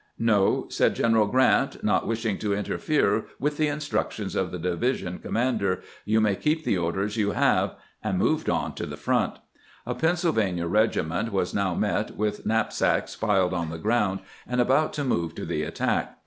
[0.17, 5.19] "No," said Q eneral Grrant, not wishing to interfere with the instructions of the division
[5.19, 9.35] commander," you may keep the orders you have," and moved on to the front.
[9.85, 15.03] A Pennsylvania regiment was now met with knapsacks piled on the ground, and about to
[15.03, 16.17] move to the attack.